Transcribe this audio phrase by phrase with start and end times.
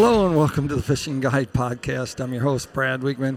[0.00, 2.20] Hello and welcome to the Fishing Guide Podcast.
[2.20, 3.36] I'm your host, Brad Wiegmann.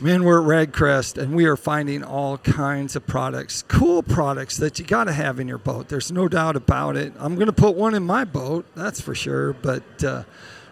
[0.00, 4.80] Man, we're at Radcrest and we are finding all kinds of products, cool products that
[4.80, 5.88] you got to have in your boat.
[5.88, 7.12] There's no doubt about it.
[7.20, 9.52] I'm going to put one in my boat, that's for sure.
[9.52, 10.24] But uh,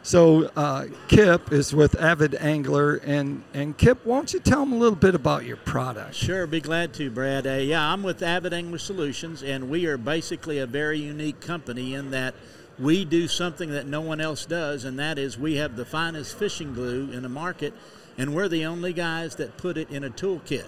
[0.02, 4.78] so uh, Kipp is with Avid Angler, and and Kipp, won't you tell them a
[4.78, 6.16] little bit about your product?
[6.16, 7.46] Sure, be glad to, Brad.
[7.46, 11.94] Uh, yeah, I'm with Avid Angler Solutions, and we are basically a very unique company
[11.94, 12.34] in that
[12.78, 16.38] we do something that no one else does, and that is we have the finest
[16.38, 17.74] fishing glue in the market,
[18.16, 20.66] and we're the only guys that put it in a toolkit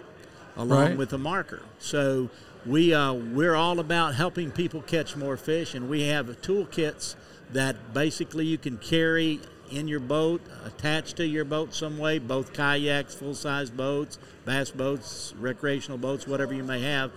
[0.56, 0.96] along Right.
[0.96, 1.62] with a marker.
[1.78, 2.28] So
[2.66, 7.14] we uh, we're all about helping people catch more fish, and we have toolkits
[7.52, 9.40] that basically you can carry
[9.70, 14.70] in your boat, attached to your boat some way, both kayaks, full size boats, bass
[14.70, 17.12] boats, recreational boats, whatever you may have,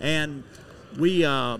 [0.00, 0.44] and
[0.98, 1.24] we.
[1.24, 1.56] Uh,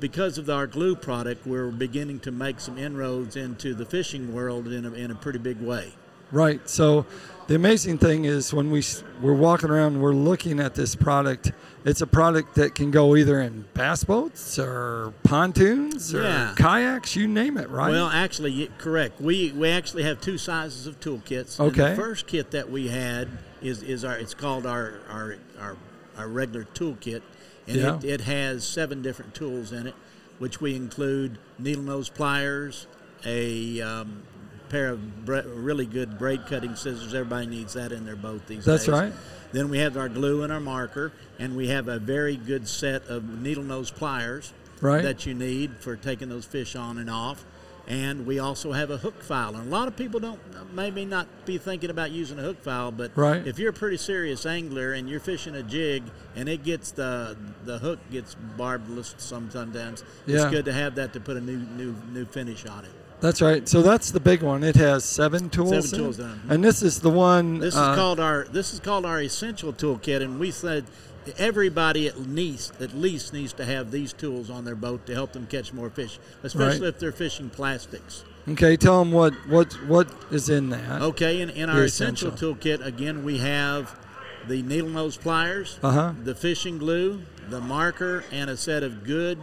[0.00, 4.68] because of our glue product, we're beginning to make some inroads into the fishing world
[4.68, 5.92] in a, in a pretty big way.
[6.32, 6.68] Right.
[6.68, 7.06] So
[7.46, 8.82] the amazing thing is when we
[9.20, 11.52] we're walking around, we're looking at this product.
[11.84, 16.54] It's a product that can go either in bass boats or pontoons or Yeah.
[16.56, 17.68] kayaks, you name it.
[17.68, 17.90] Right.
[17.90, 19.20] Well, actually, correct.
[19.20, 21.60] We we actually have two sizes of toolkits.
[21.60, 21.90] Okay.
[21.90, 23.28] the first kit that we had
[23.62, 25.76] is is our it's called our our our,
[26.16, 27.22] our regular toolkit,
[27.66, 27.96] and Yeah.
[27.98, 29.94] it, it has seven different tools in it,
[30.38, 32.86] which we include needle nose pliers,
[33.24, 34.22] a um,
[34.68, 37.14] pair of bra- really good braid cutting scissors.
[37.14, 38.94] Everybody needs that in their boat these That's days.
[38.94, 39.20] That's right.
[39.52, 43.06] Then we have our glue and our marker, and we have a very good set
[43.06, 45.02] of needle nose pliers Right.
[45.02, 47.44] that you need for taking those fish on and off.
[47.86, 49.54] And we also have a hook file.
[49.56, 50.40] And a lot of people don't
[50.74, 53.46] maybe not be thinking about using a hook file, but Right.
[53.46, 56.02] if you're a pretty serious angler and you're fishing a jig
[56.34, 60.36] and it gets the the hook gets barbless sometimes, Yeah.
[60.36, 62.90] it's good to have that to put a new new new finish on it.
[63.20, 63.66] That's right.
[63.68, 64.62] So that's the big one.
[64.64, 65.88] It has seven tools.
[65.90, 66.28] Seven in tools.
[66.48, 67.58] And this is the one.
[67.58, 70.84] This uh, is called our this is called our essential toolkit, and we said
[71.38, 75.32] everybody at least at least needs to have these tools on their boat to help
[75.32, 76.88] them catch more fish, especially Right.
[76.94, 78.24] if they're fishing plastics.
[78.48, 81.00] Okay, tell them what what what is in that.
[81.02, 82.28] Okay, in, in our essential.
[82.28, 82.54] essential.
[82.54, 83.98] toolkit, again, we have
[84.46, 86.12] the needle nose pliers, Uh-huh.
[86.22, 89.38] the fishing glue, the marker, and a set of good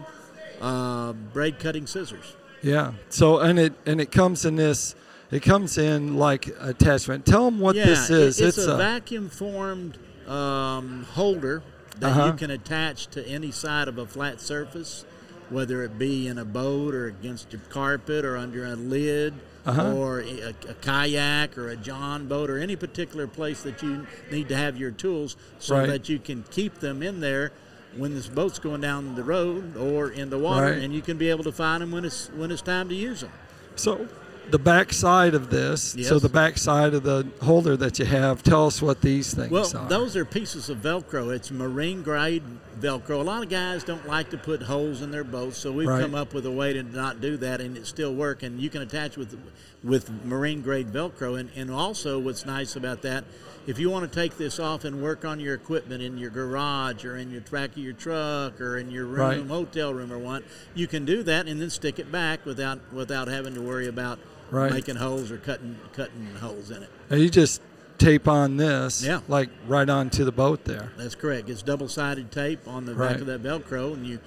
[0.62, 2.36] uh, braid cutting scissors.
[2.62, 2.94] Yeah.
[3.10, 4.96] So and it and it comes in this.
[5.32, 7.26] It comes in like attachment.
[7.26, 8.42] Tell them what yeah, this is.
[8.42, 9.98] it's, a, vacuum formed
[10.32, 11.62] um, holder
[12.00, 12.26] that Uh-huh.
[12.28, 15.06] you can attach to any side of a flat surface,
[15.50, 19.34] whether it be in a boat or against your carpet or under a lid.
[19.64, 19.94] Uh-huh.
[19.94, 24.50] Or a, a kayak or a john boat or any particular place that you need
[24.50, 25.88] to have your tools so Right.
[25.88, 27.52] that you can keep them in there
[27.96, 30.82] when this boat's going down the road or in the water Right.
[30.82, 33.22] and you can be able to find them when it's when it's time to use
[33.22, 33.30] them.
[33.76, 34.08] So
[34.50, 35.96] the back side of this.
[36.04, 38.44] So the back side of the holder that you have.
[38.44, 39.80] Tell us what these things Well, are.
[39.82, 41.34] Well, those are pieces of Velcro.
[41.34, 42.44] It's marine grade
[42.82, 43.20] Velcro.
[43.20, 46.02] A lot of guys don't like to put holes in their boats, so we've Right.
[46.02, 48.44] come up with a way to not do that, and it still work.
[48.44, 49.38] And you can attach with
[49.84, 51.40] with marine grade Velcro.
[51.40, 53.24] And, and also, what's nice about that,
[53.66, 57.04] if you want to take this off and work on your equipment in your garage
[57.04, 59.48] or in your track of your truck or in your room, Right.
[59.48, 60.44] hotel room or what,
[60.76, 64.20] you can do that and then stick it back without without having to worry about
[64.52, 64.72] Right.
[64.72, 66.90] making holes or cutting cutting holes in it.
[67.10, 67.60] You just
[67.98, 69.04] tape on this.
[69.04, 69.22] Yeah.
[69.28, 70.92] Like right onto the boat there.
[70.98, 71.50] That's correct.
[71.50, 73.12] It's double sided tape on the Right.
[73.12, 74.20] back of that Velcro, and you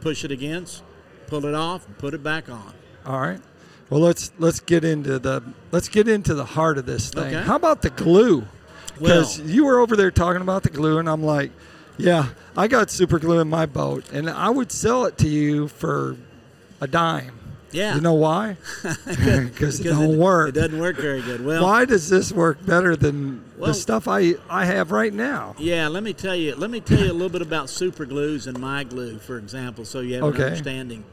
[0.00, 0.82] push it against,
[1.26, 2.72] pull it off, and put it back on.
[3.06, 3.40] All right.
[3.90, 7.34] Well, let's let's get into the let's get into the heart of this thing.
[7.34, 7.42] Okay.
[7.46, 8.44] How about the glue?
[8.98, 11.50] Because Well- you were over there talking about the glue, and I'm like,
[11.98, 15.68] yeah, I got super glue in my boat, and I would sell it to you
[15.68, 16.16] for
[16.80, 17.32] a dime.
[17.72, 17.94] Yeah.
[17.94, 18.56] You know why?
[19.06, 20.50] Because it don't work.
[20.50, 21.44] It doesn't work very good.
[21.44, 25.54] Well, why does this work better than Well- the stuff I I have right now?
[25.58, 25.88] yeah.
[25.88, 26.54] Let me tell you.
[26.54, 29.84] Let me tell you a little bit about super glues and my glue, for example,
[29.84, 30.38] so you have Okay.
[30.38, 31.04] an understanding.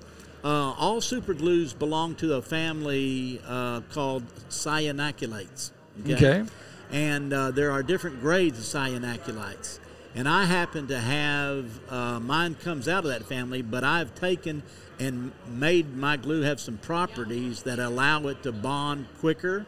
[0.44, 5.72] Uh, all super glues belong to a family uh, called cyanoacrylates.
[6.10, 6.44] Okay.
[6.92, 9.80] And uh, there are different grades of cyanoacrylates.
[10.16, 14.64] And I happen to have uh, mine comes out of that family, but I've taken
[15.00, 19.66] and made my glue have some properties that allow it to bond quicker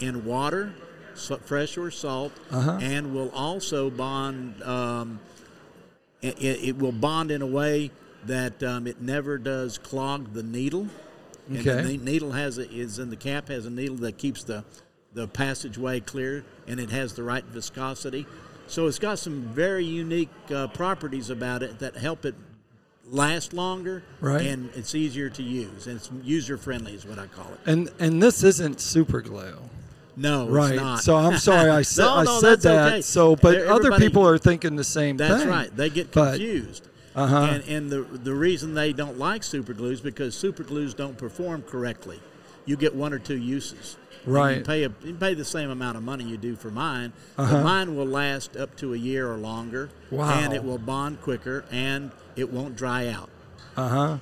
[0.00, 0.72] in water,
[1.14, 2.78] so, fresh or salt, Uh-huh.
[2.80, 4.62] and will also bond.
[4.62, 5.20] Um,
[6.22, 7.90] it, it will bond in a way
[8.24, 10.88] that um, it never does clog the needle.
[11.48, 11.82] And Okay.
[11.82, 14.64] the needle has a, is in the cap has a needle that keeps the
[15.14, 18.26] the passageway clear, and it has the right viscosity.
[18.66, 22.34] So it's got some very unique uh, properties about it that help it
[23.10, 24.46] last longer, Right.
[24.46, 27.60] and it's easier to use, and it's user friendly, is what I call it.
[27.66, 29.56] And and this isn't super glue.
[30.18, 30.72] No, Right.
[30.72, 31.02] It's not.
[31.02, 32.86] So I'm sorry I said No, I said that.
[32.94, 33.00] okay.
[33.02, 35.50] So but Everybody- other people are thinking the same That's thing.
[35.50, 35.76] That's right.
[35.76, 36.88] They get But- confused.
[37.14, 37.48] Uh-huh.
[37.50, 41.62] And, and the, the reason they don't like super glues because super glues don't perform
[41.62, 42.20] correctly.
[42.66, 43.96] You get one or two uses.
[44.26, 44.58] Right.
[44.58, 47.54] You pay, a, you pay the same amount of money you do for mine, Uh-huh.
[47.54, 49.88] but mine will last up to a year or longer.
[50.10, 50.28] Wow.
[50.30, 53.30] And it will bond quicker and it won't dry out.
[53.76, 54.18] Uh huh.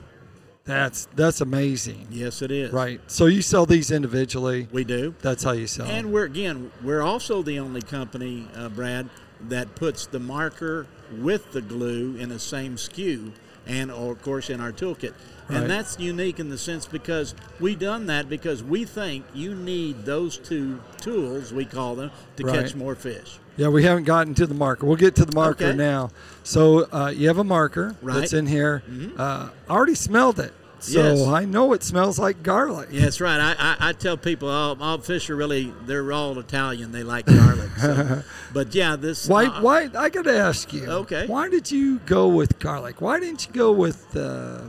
[0.64, 2.08] That's that's amazing.
[2.10, 2.72] Yes, it is.
[2.72, 3.00] Right.
[3.06, 4.66] So you sell these individually.
[4.72, 5.14] We do.
[5.20, 5.86] That's how you sell.
[5.86, 6.12] And them.
[6.12, 9.10] we're again, we're also the only company, uh, Brad,
[9.42, 10.86] that puts the marker
[11.18, 13.32] with the glue in the same SKU,
[13.66, 15.12] and or of course in our toolkit.
[15.48, 15.60] Right.
[15.60, 20.04] And that's unique in the sense because we done that because we think you need
[20.06, 22.60] those two tools, we call them, to Right.
[22.60, 23.38] catch more fish.
[23.56, 24.86] Yeah, we haven't gotten to the marker.
[24.86, 25.76] We'll get to the marker Okay.
[25.76, 26.10] now.
[26.42, 28.14] So uh, you have a marker Right.
[28.20, 28.82] that's in here.
[29.18, 30.52] Uh, I already smelled it,
[30.84, 31.26] so Yes.
[31.26, 32.88] I know it smells like garlic.
[32.92, 33.40] Yeah, that's right.
[33.40, 36.92] I, I, I tell people all, all fish are really they're all Italian.
[36.92, 37.70] They like garlic.
[37.78, 38.22] so.
[38.52, 39.46] But yeah, this Why?
[39.46, 39.88] uh, Why?
[39.96, 40.86] I got to ask you.
[40.86, 41.26] Okay.
[41.26, 43.00] Why did you go with garlic?
[43.00, 44.62] Why didn't you go with uh,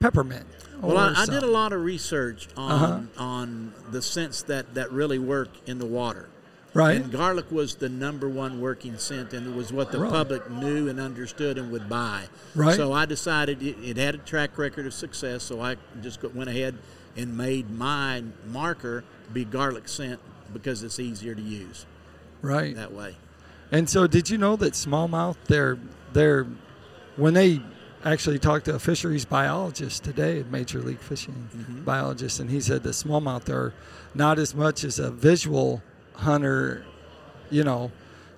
[0.00, 0.46] peppermint?
[0.80, 3.00] Well, I, I did a lot of research on Uh-huh.
[3.22, 6.28] on the scents that that really work in the water.
[6.72, 6.96] Right.
[6.96, 10.88] And garlic was the number one working scent, and it was what the public knew
[10.88, 12.24] and understood and would buy.
[12.54, 12.76] Right.
[12.76, 16.48] So I decided it, it had a track record of success, so I just went
[16.48, 16.78] ahead
[17.16, 20.20] and made my marker be garlic scent
[20.52, 21.86] because it's easier to use
[22.42, 22.74] right.
[22.76, 23.16] that way.
[23.72, 25.36] And so, did you know that smallmouth?
[25.46, 25.78] They're
[26.12, 26.46] they're
[27.16, 27.60] when they
[28.04, 31.84] actually talked to a fisheries biologist today, a major league fishing Mm-hmm.
[31.84, 33.74] biologist, and he said the smallmouth are
[34.14, 35.82] not as much as a visual
[36.20, 36.84] hunter.
[37.50, 37.90] You know,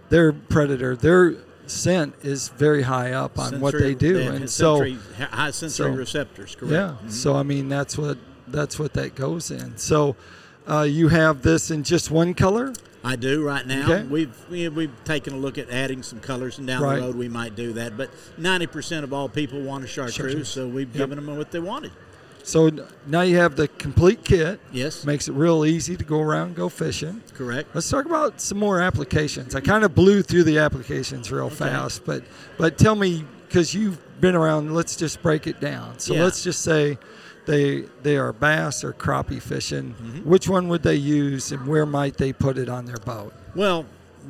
[0.08, 1.34] their predator, their
[1.66, 4.98] scent is very high up on what they do, have and so sensory-
[5.30, 6.72] high sensory so- receptors, correct?
[6.72, 6.94] yeah.
[7.06, 7.10] Mhm.
[7.10, 8.18] So I mean, that's what
[8.48, 9.76] that's what that goes in.
[9.76, 10.16] So.
[10.64, 13.82] Uh, you have this in just one color, I do right now.
[13.82, 14.04] Okay.
[14.08, 17.00] We've we- we've taken a look at adding some colors, and down Right.
[17.00, 17.96] the road we might do that.
[17.96, 20.48] But ninety percent of all people want a chartreuse, Chartreuse.
[20.48, 20.96] so we've Yep.
[21.10, 21.90] given them what they wanted.
[22.42, 22.70] So
[23.06, 24.60] now you have the complete kit.
[24.72, 27.22] Yes, Makes it real easy to go around and go fishing.
[27.34, 27.74] correct.
[27.74, 29.54] Let's talk about some more applications.
[29.54, 32.24] I kind of blew through the applications real fast, but
[32.58, 34.74] but tell me because you've been around.
[34.74, 35.98] Let's just break it down.
[35.98, 36.24] So Yeah.
[36.24, 36.98] let's just say
[37.46, 39.94] they they are bass or crappie fishing.
[39.94, 40.28] Mm-hmm.
[40.28, 43.32] Which one would they use, and where might they put it on their boat?
[43.54, 43.84] Well,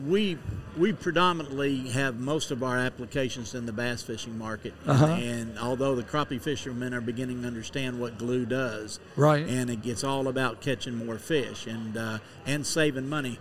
[0.06, 0.38] we
[0.78, 5.04] we predominantly have most of our applications in the bass fishing market, Uh-huh.
[5.06, 9.46] and although the crappie fishermen are beginning to understand what glue does, Right.
[9.46, 13.38] and it gets all about catching more fish and uh, and saving money.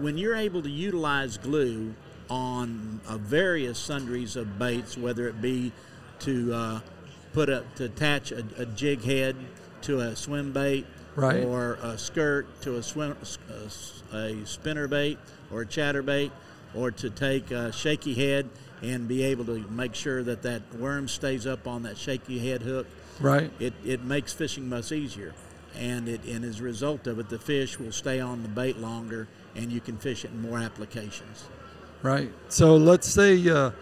[0.00, 1.94] When you're able to utilize glue
[2.30, 5.72] on uh, various sundries of baits, whether it be
[6.20, 6.80] to uh,
[7.32, 9.34] put a to attach a, a jig head
[9.82, 10.86] to a swim bait,
[11.18, 11.44] Right.
[11.44, 13.16] or a skirt to a swim
[14.12, 15.18] a, a spinner bait
[15.50, 16.30] or a chatter bait,
[16.74, 18.48] or to take a shaky head
[18.82, 22.62] and be able to make sure that that worm stays up on that shaky head
[22.62, 22.86] hook
[23.20, 23.50] Right.
[23.58, 25.34] it, it makes fishing much easier.
[25.76, 28.78] And it and as a result of it, the fish will stay on the bait
[28.78, 31.44] longer, and you can fish it in more applications.
[32.02, 32.32] Right.
[32.48, 33.74] So let's say a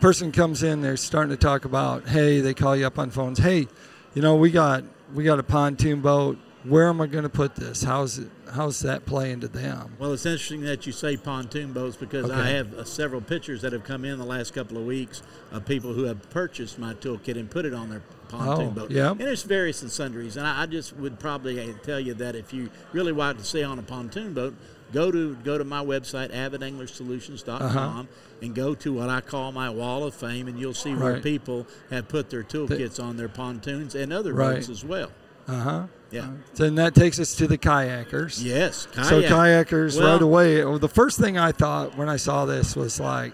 [0.00, 3.38] person comes in, they're starting to talk about, hey, they call you up on phones,
[3.38, 3.68] hey,
[4.14, 6.38] you know, we got we got a pontoon boat.
[6.64, 7.82] Where am I going to put this?
[7.82, 8.28] How's it?
[8.52, 9.96] How's that play into them?
[9.98, 13.72] Well, it's interesting that you say pontoon boats because I have uh, several pictures that
[13.72, 17.36] have come in the last couple of weeks of people who have purchased my toolkit
[17.36, 18.90] and put it on their pontoon Oh, boat.
[18.90, 19.10] yeah.
[19.10, 20.36] And it's various and sundries.
[20.38, 23.62] And I, I just would probably tell you that if you really want to stay
[23.64, 24.54] on a pontoon boat,
[24.92, 28.04] go to go to my website avidanglersolutions.com Uh-huh.
[28.40, 31.66] and go to what I call my wall of fame, and you'll see where people
[31.90, 34.54] have put their toolkits on their pontoons and other Right.
[34.54, 35.10] boats as well.
[35.46, 35.82] Uh huh.
[36.14, 36.22] Yeah.
[36.22, 38.42] Um, so then that takes us to the kayakers.
[38.42, 38.86] Yes.
[39.02, 40.64] So kayakers Well- right away.
[40.64, 43.32] well, The first thing I thought when I saw this was like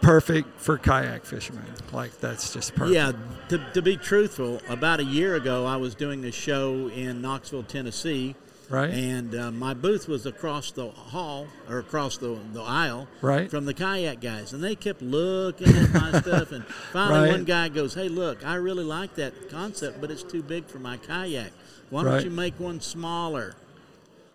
[0.00, 1.64] perfect for kayak fishermen.
[1.92, 2.94] Like that's just perfect.
[2.94, 3.12] Yeah,
[3.48, 7.64] to, to be truthful, about a year ago, I was doing a show in Knoxville,
[7.64, 8.34] Tennessee,
[8.70, 8.90] Right.
[8.90, 13.50] and uh, my booth was across the hall or across the, the aisle Right.
[13.50, 16.52] from the kayak guys, and they kept looking at my stuff.
[16.52, 17.30] And finally, Right.
[17.32, 20.78] one guy goes, "Hey, look, I really like that concept, but it's too big for
[20.78, 21.52] my kayak.
[21.88, 22.24] Why don't Right.
[22.24, 23.54] you make one smaller?"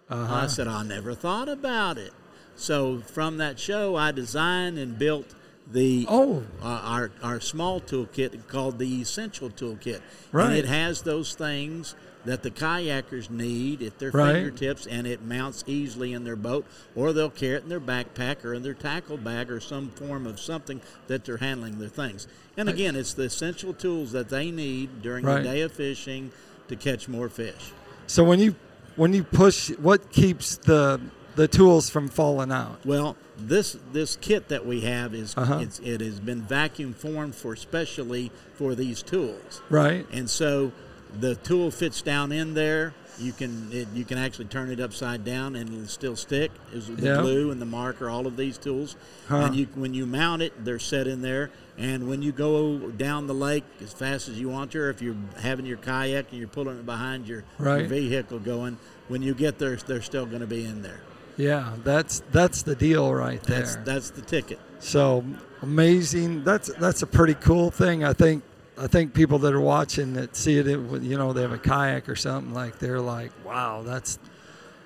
[0.10, 0.34] uh-huh.
[0.34, 2.12] I said, I never thought about it.
[2.56, 5.34] So from that show, I designed and built
[5.72, 6.44] the Oh.
[6.62, 10.48] uh, our our small toolkit called the Essential Toolkit, Right.
[10.48, 14.34] and it has those things that the kayakers need at their Right.
[14.36, 16.66] fingertips and it mounts easily in their boat
[16.96, 20.26] or they'll carry it in their backpack or in their tackle bag or some form
[20.26, 22.28] of something that they're handling their things.
[22.56, 25.44] And again, it's the essential tools that they need during Right.
[25.44, 26.32] the day of fishing
[26.70, 27.72] to catch more fish.
[28.08, 28.56] So when you
[28.96, 31.02] when you push, what keeps the
[31.36, 32.78] the tools from falling out?
[32.86, 35.60] Well, this this kit that we have is Uh-huh.
[35.62, 39.62] it's, it has been vacuum formed for specially for these tools.
[39.72, 40.06] Right.
[40.12, 40.72] And so
[41.20, 42.94] the tool fits down in there.
[43.20, 46.52] You can it, you can actually turn it upside down and it'll still stick.
[46.74, 47.22] Is the Yeah.
[47.22, 48.96] glue and the marker, all of these tools.
[49.28, 49.38] Huh.
[49.38, 51.52] And you when you mount it, they're set in there.
[51.78, 55.02] And when you go down the lake as fast as you want to, or if
[55.02, 58.78] you're having your kayak and you're pulling it behind your, your vehicle going,
[59.08, 61.02] when you get there, they're still going to be in there.
[61.38, 63.60] Yeah, that's that's the deal right there.
[63.60, 64.60] That's that's the ticket.
[64.80, 65.24] So
[65.62, 66.44] amazing.
[66.44, 68.04] That's that's a pretty cool thing.
[68.04, 68.44] I think
[68.78, 72.10] I think people that are watching that see it, you know, they have a kayak
[72.10, 74.18] or something like they're like, wow, that's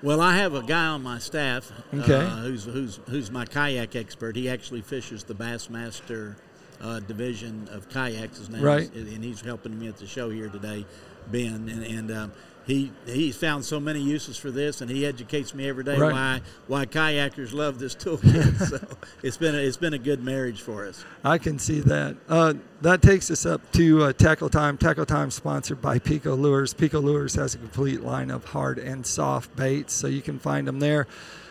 [0.02, 2.14] Well, I have a guy on my staff Okay.
[2.26, 4.36] uh, who's who's who's my kayak expert.
[4.36, 6.36] He actually fishes the Bassmaster
[6.80, 8.38] uh, division of kayaks.
[8.38, 8.90] His name Right.
[8.94, 10.84] is, and he's helping me at the show here today,
[11.32, 11.68] Ben.
[11.68, 12.32] And, and um,
[12.68, 16.12] he he's found so many uses for this, and he educates me every day Right.
[16.12, 18.68] why why kayakers love this toolkit.
[18.68, 18.78] so
[19.22, 21.02] it's been a, it's been a good marriage for us.
[21.24, 22.16] I can see that.
[22.28, 24.76] Uh, that takes us up to uh, Tackle Time.
[24.76, 26.74] Tackle Time sponsored by Pico Lures.
[26.74, 30.68] Pico Lures has a complete line of hard and soft baits, so you can find
[30.68, 31.06] them there.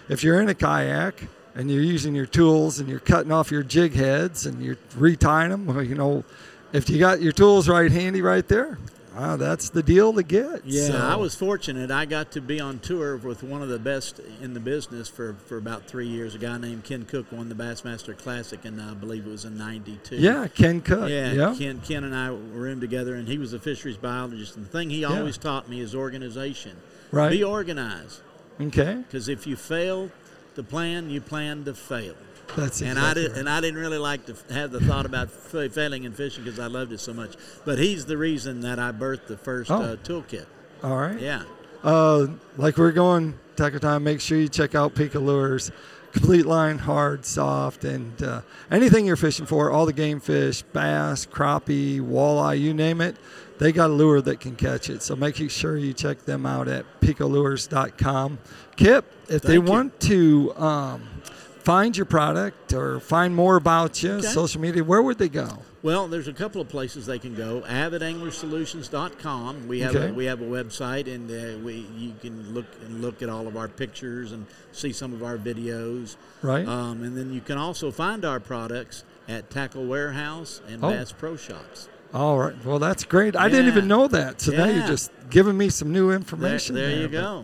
[0.10, 1.24] If you're in a kayak
[1.56, 5.50] and you're using your tools and you're cutting off your jig heads and you're retying
[5.50, 6.24] them, well, you know,
[6.74, 8.78] if you got your tools right handy right there,
[9.18, 10.62] ah, that's the deal to get.
[10.66, 11.90] Yeah, So- I was fortunate.
[11.92, 15.34] I got to be on tour with one of the best in the business for,
[15.48, 16.36] for about three years.
[16.36, 19.58] A guy named Ken Cook won the Bassmaster Classic, and I believe it was in
[19.58, 20.18] '92.
[20.18, 21.10] Yeah, Ken Cook.
[21.10, 21.56] Yeah, Yeah.
[21.58, 24.56] Ken, Ken and I were in together, and he was a fisheries biologist.
[24.56, 25.08] And the thing he Yeah.
[25.18, 26.74] always taught me is organization.
[27.12, 27.32] Right.
[27.32, 28.22] Be organized,
[28.62, 28.96] Okay.
[29.08, 30.12] because if you fail
[30.56, 32.16] to plan, you plan to fail.
[32.56, 33.40] That's and I exactly did, right.
[33.40, 36.60] and I didn't really like to have the thought about fa- failing in fishing because
[36.60, 37.36] I loved it so much.
[37.66, 39.82] But he's the reason that I birthed the first Oh.
[39.82, 40.46] uh, toolkit.
[40.84, 41.20] All right.
[41.20, 41.44] Yeah.
[41.84, 42.28] Uh,
[42.58, 45.72] like we're going tackle time, make sure you check out Pico Lures.
[46.14, 51.26] Complete line, hard, soft, and uh, anything you're fishing for, all the game fish, bass,
[51.28, 53.18] crappie, walleye, you name it,
[53.60, 55.04] they got a lure that can catch it.
[55.04, 58.40] So make sure you check them out at picolures.com.
[58.78, 59.62] Kipp, if they you.
[59.62, 61.08] want to um,
[61.68, 64.28] find your product or find more about you, Okay.
[64.28, 65.50] social media, where would they go?
[65.84, 67.62] Well, there's a couple of places they can go.
[67.68, 69.68] AvidAnglerSolutions.com.
[69.68, 70.10] We have Okay.
[70.10, 73.48] a, we have a website, and uh, we you can look and look at all
[73.48, 76.16] of our pictures and see some of our videos.
[76.42, 76.66] Right?
[76.66, 80.90] Um, and then you can also find our products at Tackle Warehouse and Oh.
[80.90, 81.90] Bass Pro Shops.
[82.14, 82.56] All right.
[82.66, 83.36] Well, that's great.
[83.36, 84.40] I didn't even know that.
[84.40, 86.76] So now you're just giving me some new There, information.
[86.76, 87.44] there you go.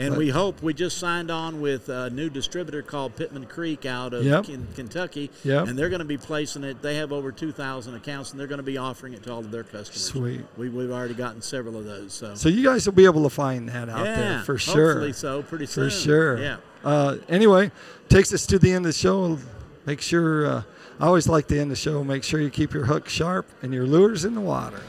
[0.00, 3.84] And but- we hope we just signed on with a new distributor called Pittman Creek
[3.84, 4.44] out of Yep.
[4.44, 5.30] Ken- Kentucky.
[5.42, 5.66] Yep.
[5.68, 6.80] And they're going to be placing it.
[6.82, 9.50] They have over 2,000 accounts, and they're going to be offering it to all of
[9.50, 10.00] their customers.
[10.04, 10.40] Sweet.
[10.56, 12.12] We, we've already gotten several of those.
[12.12, 14.92] So, So you guys will be able to find that out yeah, there for sure.
[14.92, 16.02] Hopefully so, pretty For soon.
[16.04, 16.38] sure.
[16.38, 16.56] Yeah.
[16.84, 17.72] Uh, anyway,
[18.08, 19.36] takes us to the end of the show.
[19.84, 20.62] Make sure, uh,
[21.00, 23.72] I always like to end the show, make sure you keep your hook sharp and
[23.74, 24.80] your lures in the water.